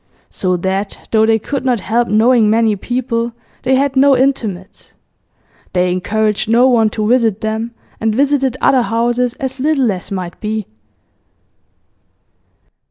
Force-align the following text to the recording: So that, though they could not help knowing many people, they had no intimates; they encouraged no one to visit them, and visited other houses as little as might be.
So 0.31 0.57
that, 0.57 1.07
though 1.11 1.27
they 1.27 1.37
could 1.37 1.63
not 1.63 1.79
help 1.81 2.07
knowing 2.07 2.49
many 2.49 2.75
people, 2.75 3.33
they 3.61 3.75
had 3.75 3.95
no 3.95 4.17
intimates; 4.17 4.93
they 5.73 5.91
encouraged 5.91 6.49
no 6.49 6.65
one 6.67 6.89
to 6.97 7.07
visit 7.07 7.41
them, 7.41 7.75
and 7.99 8.15
visited 8.15 8.57
other 8.61 8.81
houses 8.81 9.35
as 9.35 9.59
little 9.59 9.91
as 9.91 10.09
might 10.09 10.41
be. 10.41 10.65